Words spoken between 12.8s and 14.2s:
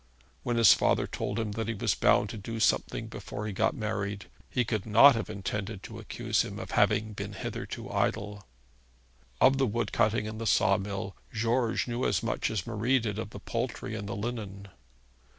did of the poultry and the